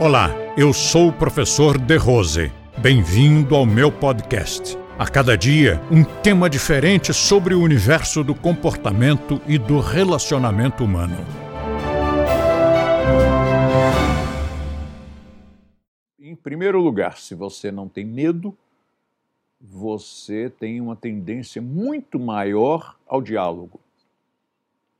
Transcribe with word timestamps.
Olá, 0.00 0.30
eu 0.58 0.72
sou 0.72 1.08
o 1.08 1.12
professor 1.12 1.78
De 1.78 1.96
Rose. 1.96 2.50
Bem-vindo 2.76 3.54
ao 3.54 3.64
meu 3.64 3.92
podcast. 3.92 4.76
A 4.98 5.08
cada 5.08 5.38
dia, 5.38 5.80
um 5.88 6.02
tema 6.02 6.50
diferente 6.50 7.14
sobre 7.14 7.54
o 7.54 7.62
universo 7.62 8.24
do 8.24 8.34
comportamento 8.34 9.40
e 9.46 9.56
do 9.56 9.78
relacionamento 9.78 10.84
humano. 10.84 11.16
Em 16.18 16.34
primeiro 16.34 16.80
lugar, 16.80 17.16
se 17.16 17.36
você 17.36 17.70
não 17.70 17.88
tem 17.88 18.04
medo, 18.04 18.54
você 19.60 20.50
tem 20.50 20.80
uma 20.80 20.96
tendência 20.96 21.62
muito 21.62 22.18
maior 22.18 22.96
ao 23.06 23.22
diálogo. 23.22 23.80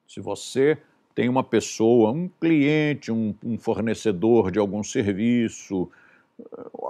Se 0.06 0.20
você 0.20 0.78
tem 1.14 1.28
uma 1.28 1.44
pessoa, 1.44 2.10
um 2.10 2.28
cliente, 2.40 3.12
um, 3.12 3.34
um 3.44 3.56
fornecedor 3.56 4.50
de 4.50 4.58
algum 4.58 4.82
serviço, 4.82 5.88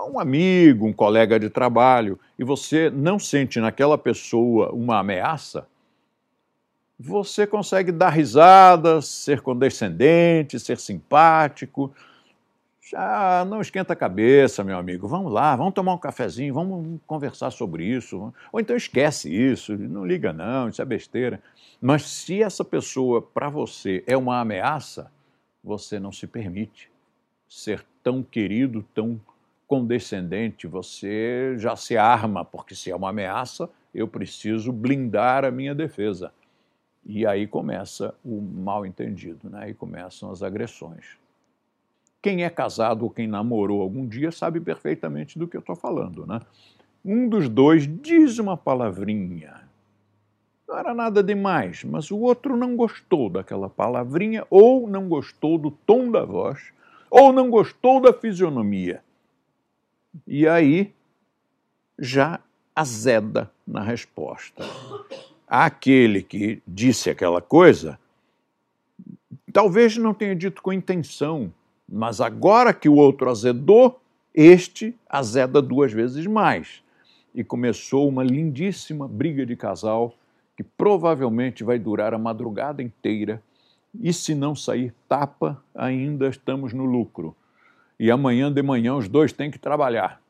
um 0.09 0.19
amigo, 0.19 0.87
um 0.87 0.93
colega 0.93 1.39
de 1.39 1.51
trabalho, 1.51 2.19
e 2.39 2.45
você 2.45 2.89
não 2.89 3.19
sente 3.19 3.61
naquela 3.61 3.99
pessoa 3.99 4.73
uma 4.73 4.99
ameaça, 4.99 5.67
você 6.99 7.47
consegue 7.47 7.91
dar 7.93 8.11
risadas, 8.11 9.07
ser 9.07 9.41
condescendente, 9.41 10.61
ser 10.61 10.79
simpático. 10.79 11.93
Já 12.87 13.47
não 13.49 13.63
esquenta 13.63 13.95
a 13.95 13.97
cabeça, 13.97 14.63
meu 14.63 14.77
amigo. 14.77 15.09
Vamos 15.09 15.33
lá, 15.33 15.57
vamos 15.57 15.73
tomar 15.73 15.95
um 15.95 15.99
cafezinho, 15.99 16.53
vamos 16.53 17.01
conversar 17.07 17.51
sobre 17.51 17.83
isso. 17.83 18.31
Ou 18.53 18.61
então 18.61 18.77
esquece 18.77 19.35
isso, 19.35 19.75
não 19.75 20.05
liga 20.05 20.35
não, 20.35 20.69
isso 20.69 20.83
é 20.83 20.85
besteira. 20.85 21.43
Mas 21.81 22.03
se 22.03 22.43
essa 22.43 22.63
pessoa 22.63 23.23
para 23.23 23.49
você 23.49 24.05
é 24.07 24.15
uma 24.15 24.39
ameaça, 24.39 25.11
você 25.63 25.99
não 25.99 26.13
se 26.13 26.27
permite 26.27 26.91
ser 27.49 27.83
tão 28.03 28.23
querido, 28.23 28.85
tão 28.95 29.19
condescendente, 29.67 30.67
você 30.67 31.55
já 31.57 31.75
se 31.77 31.97
arma, 31.97 32.45
porque 32.45 32.75
se 32.75 32.91
é 32.91 32.97
uma 32.97 33.09
ameaça, 33.09 33.67
eu 33.95 34.07
preciso 34.07 34.71
blindar 34.71 35.43
a 35.47 35.51
minha 35.51 35.75
defesa. 35.75 36.31
E 37.03 37.27
aí 37.27 37.47
começa 37.47 38.15
o 38.23 38.43
mal 38.43 38.85
entendido, 38.85 39.49
né? 39.49 39.65
aí 39.65 39.75
começam 39.75 40.31
as 40.31 40.43
agressões. 40.43 41.24
Quem 42.25 42.43
é 42.43 42.49
casado 42.49 43.03
ou 43.03 43.11
quem 43.11 43.27
namorou 43.27 43.83
algum 43.83 44.07
dia 44.07 44.33
sabe 44.33 44.59
perfeitamente 44.59 45.39
do 45.39 45.47
que 45.47 45.59
eu 45.59 45.61
estou 45.61 45.77
falando. 45.77 46.27
Né? 46.27 46.41
Um 47.05 47.29
dos 47.29 47.51
dois 47.51 47.87
diz 47.87 48.39
uma 48.39 48.57
palavrinha, 48.57 49.69
não 50.67 50.79
era 50.79 50.95
nada 50.95 51.23
demais, 51.23 51.85
mas 51.85 52.11
o 52.11 52.17
outro 52.19 52.57
não 52.57 52.77
gostou 52.77 53.29
daquela 53.29 53.69
palavrinha, 53.69 54.47
ou 54.49 54.89
não 54.89 55.07
gostou 55.07 55.59
do 55.59 55.71
tom 55.71 56.11
da 56.11 56.25
voz, 56.25 56.73
ou 57.11 57.31
não 57.31 57.51
gostou 57.51 58.01
da 58.01 58.11
fisionomia. 58.11 59.03
E 60.27 60.49
aí 60.49 60.95
já 61.99 62.41
azeda 62.75 63.51
na 63.67 63.83
resposta. 63.83 64.65
Aquele 65.47 66.23
que 66.23 66.63
disse 66.67 67.11
aquela 67.11 67.43
coisa, 67.43 68.01
talvez 69.53 69.99
não 69.99 70.15
tenha 70.15 70.35
dito 70.35 70.63
com 70.63 70.73
intenção, 70.73 71.53
mas 71.95 72.21
agora 72.21 72.75
que 72.75 72.89
o 72.89 72.97
outro 72.97 73.31
azedou, 73.31 74.01
este 74.35 74.97
azeda 75.09 75.63
duas 75.63 75.93
vezes 75.93 76.27
mais. 76.27 76.83
E 77.33 77.45
começou 77.45 78.09
uma 78.09 78.25
lindíssima 78.25 79.07
briga 79.07 79.47
de 79.47 79.55
casal 79.55 80.13
que 80.57 80.65
provavelmente 80.65 81.63
vai 81.63 81.79
durar 81.79 82.13
a 82.13 82.19
madrugada 82.19 82.83
inteira, 82.83 83.41
e 84.01 84.13
se 84.13 84.35
não 84.35 84.57
sair 84.57 84.93
tapa, 85.09 85.63
ainda 85.73 86.29
estamos 86.29 86.73
no 86.73 86.85
lucro. 86.85 87.35
E 87.99 88.11
amanhã 88.11 88.53
de 88.53 88.61
manhã 88.61 88.97
os 88.97 89.09
dois 89.09 89.33
têm 89.33 89.51
que 89.51 89.59
trabalhar. 89.59 90.21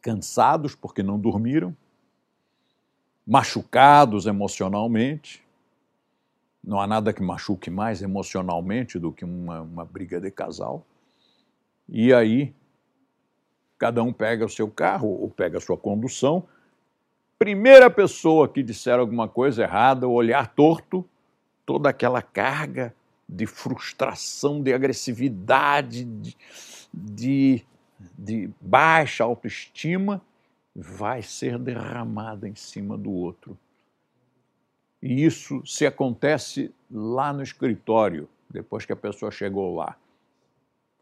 Cansados 0.00 0.72
porque 0.72 1.02
não 1.02 1.18
dormiram, 1.18 1.76
machucados 3.26 4.26
emocionalmente. 4.26 5.42
Não 6.68 6.80
há 6.80 6.86
nada 6.86 7.12
que 7.12 7.22
machuque 7.22 7.70
mais 7.70 8.02
emocionalmente 8.02 8.98
do 8.98 9.10
que 9.10 9.24
uma, 9.24 9.62
uma 9.62 9.84
briga 9.84 10.20
de 10.20 10.30
casal. 10.30 10.86
E 11.88 12.12
aí, 12.12 12.54
cada 13.78 14.02
um 14.02 14.12
pega 14.12 14.44
o 14.44 14.48
seu 14.48 14.70
carro 14.70 15.08
ou 15.08 15.30
pega 15.30 15.58
a 15.58 15.60
sua 15.60 15.76
condução 15.76 16.46
primeira 17.38 17.88
pessoa 17.88 18.48
que 18.48 18.62
disser 18.62 18.98
alguma 18.98 19.28
coisa 19.28 19.62
errada, 19.62 20.08
o 20.08 20.12
olhar 20.12 20.48
torto, 20.48 21.08
toda 21.64 21.88
aquela 21.88 22.20
carga 22.20 22.92
de 23.28 23.46
frustração, 23.46 24.60
de 24.60 24.72
agressividade, 24.72 26.04
de, 26.04 26.36
de, 26.92 27.64
de 28.18 28.50
baixa 28.60 29.22
autoestima, 29.22 30.20
vai 30.74 31.22
ser 31.22 31.58
derramada 31.58 32.48
em 32.48 32.54
cima 32.54 32.98
do 32.98 33.10
outro. 33.10 33.56
E 35.08 35.24
isso 35.24 35.62
se 35.64 35.86
acontece 35.86 36.70
lá 36.90 37.32
no 37.32 37.42
escritório, 37.42 38.28
depois 38.50 38.84
que 38.84 38.92
a 38.92 38.96
pessoa 38.96 39.30
chegou 39.30 39.74
lá, 39.74 39.96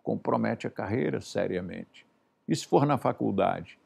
compromete 0.01 0.65
a 0.65 0.71
carreira 0.71 1.21
seriamente. 1.21 2.07
E 2.47 2.55
se 2.55 2.65
for 2.65 2.87
na 2.87 2.99
faculdade? 2.99 3.77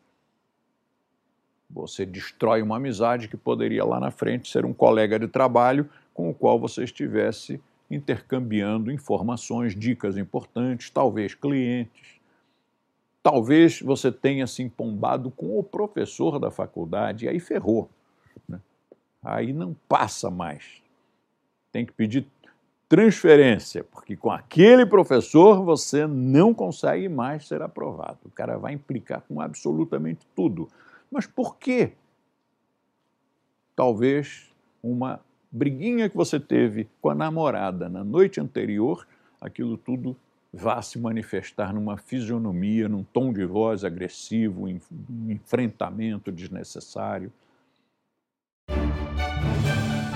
Você 1.70 2.04
destrói 2.04 2.60
uma 2.60 2.76
amizade 2.76 3.28
que 3.28 3.36
poderia 3.38 3.82
lá 3.82 3.98
na 3.98 4.10
frente 4.10 4.50
ser 4.50 4.66
um 4.66 4.75
colega 4.75 5.19
de 5.19 5.26
trabalho 5.26 5.88
com 6.12 6.28
o 6.28 6.34
qual 6.34 6.60
você 6.60 6.84
estivesse 6.84 7.59
intercambiando 7.91 8.92
informações, 8.92 9.75
dicas 9.75 10.19
importantes, 10.19 10.91
talvez 10.91 11.34
clientes. 11.34 12.20
Talvez 13.22 13.80
você 13.80 14.12
tenha 14.12 14.47
se 14.47 14.62
empombado 14.62 15.30
com 15.30 15.59
o 15.59 15.64
professor 15.64 16.38
da 16.38 16.50
faculdade 16.50 17.25
e 17.25 17.28
aí 17.30 17.41
ferrou. 17.41 17.88
Aí 19.22 19.53
não 19.53 19.75
passa 19.88 20.31
mais. 20.31 20.82
Tem 21.72 21.84
que 21.84 21.92
pedir 21.92 22.26
transferência, 22.88 23.84
porque 23.84 24.16
com 24.16 24.31
aquele 24.31 24.84
professor 24.84 25.64
você 25.64 26.06
não 26.06 26.53
consegue 26.53 27.08
mais 27.08 27.47
ser 27.47 27.62
aprovado. 27.62 28.19
O 28.25 28.30
cara 28.30 28.59
vai 28.59 28.72
implicar 28.72 29.22
com 29.28 29.41
absolutamente 29.41 30.26
tudo. 30.34 30.69
Mas 31.10 31.26
por 31.26 31.56
quê? 31.56 31.92
Talvez 33.76 34.50
uma 34.82 35.20
briguinha 35.53 36.09
que 36.09 36.16
você 36.16 36.41
teve 36.41 36.88
com 37.00 37.10
a 37.10 37.14
namorada 37.14 37.88
na 37.88 38.03
noite 38.03 38.41
anterior, 38.41 39.06
aquilo 39.41 39.76
tudo 39.76 40.16
vá 40.53 40.82
se 40.82 40.98
manifestar 40.98 41.72
numa 41.72 41.97
fisionomia, 41.97 42.88
num 42.88 43.04
tom 43.04 43.32
de 43.32 43.44
voz 43.44 43.84
agressivo, 43.84 44.66
um 44.66 45.30
enfrentamento 45.30 46.32
desnecessário. 46.32 47.32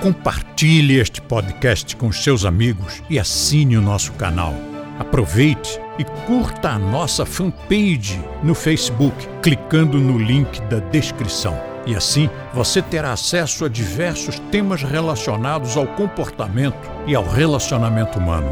Compartilhe 0.05 0.99
este 0.99 1.23
podcast 1.23 1.97
com 1.97 2.13
seus 2.13 2.45
amigos 2.45 3.03
e 3.09 3.19
assine 3.19 3.75
o 3.79 3.81
nosso 3.81 4.13
canal. 4.13 4.53
Aproveite 4.99 5.81
e 5.99 6.05
curta 6.27 6.69
a 6.69 6.79
nossa 6.79 7.25
fanpage 7.25 8.21
no 8.43 8.55
Facebook, 8.55 9.27
clicando 9.41 9.97
no 9.97 10.19
link 10.19 10.61
da 10.65 10.79
descrição. 10.79 11.59
E 11.87 11.97
assim 11.97 12.29
você 12.53 12.83
terá 12.83 13.15
acesso 13.15 13.65
a 13.65 13.69
diversos 13.71 14.39
temas 14.51 14.83
relacionados 14.83 15.75
ao 15.75 15.87
comportamento 15.87 16.91
e 17.07 17.15
ao 17.15 17.27
relacionamento 17.27 18.19
humano. 18.19 18.51